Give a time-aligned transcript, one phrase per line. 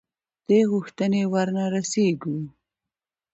[0.47, 2.37] دې غوښتنې ورنه رسېږو.